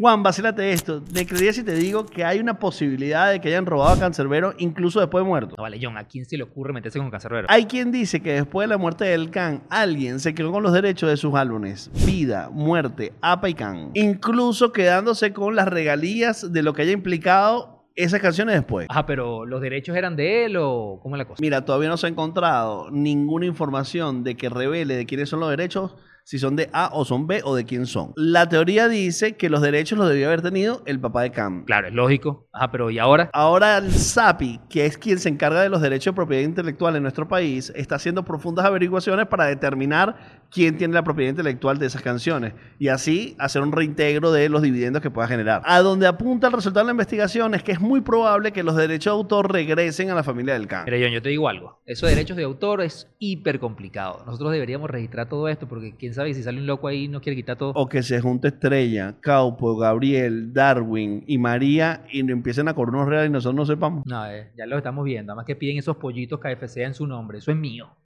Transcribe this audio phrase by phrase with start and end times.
[0.00, 1.02] Juan, vacílate esto.
[1.12, 4.54] ¿Me creerías si te digo que hay una posibilidad de que hayan robado a Cancerbero
[4.58, 5.56] incluso después de muerto?
[5.58, 7.48] No vale, John, ¿a quién se le ocurre meterse con Cancerbero?
[7.50, 10.72] Hay quien dice que después de la muerte del Can, alguien se quedó con los
[10.72, 13.90] derechos de sus álbumes Vida, Muerte, Apa y Can.
[13.94, 18.86] Incluso quedándose con las regalías de lo que haya implicado esas canciones después.
[18.88, 21.40] Ajá, pero ¿los derechos eran de él o cómo es la cosa?
[21.40, 25.50] Mira, todavía no se ha encontrado ninguna información de que revele de quiénes son los
[25.50, 25.96] derechos,
[26.28, 28.12] si son de A o son B o de quién son.
[28.14, 31.64] La teoría dice que los derechos los debió haber tenido el papá de Cam.
[31.64, 32.46] Claro, es lógico.
[32.52, 33.30] Ajá, pero ¿y ahora?
[33.32, 37.02] Ahora el SAPI, que es quien se encarga de los derechos de propiedad intelectual en
[37.02, 42.02] nuestro país, está haciendo profundas averiguaciones para determinar quién tiene la propiedad intelectual de esas
[42.02, 45.62] canciones y así hacer un reintegro de los dividendos que pueda generar.
[45.64, 48.76] A donde apunta el resultado de la investigación es que es muy probable que los
[48.76, 50.84] derechos de autor regresen a la familia del Can.
[50.84, 51.80] Mira, John, yo te digo algo.
[51.86, 54.22] Eso de derechos de autor es hiper complicado.
[54.26, 57.22] Nosotros deberíamos registrar todo esto porque quién sabe si sale un loco ahí y nos
[57.22, 57.72] quiere quitar todo.
[57.74, 62.94] O que se junte Estrella, Caupo, Gabriel, Darwin y María y no empiecen a cobrar
[62.94, 64.06] unos reales y nosotros no sepamos.
[64.06, 65.32] No, eh, ya lo estamos viendo.
[65.32, 67.38] Además que piden esos pollitos KFC en su nombre.
[67.38, 67.88] Eso es mío.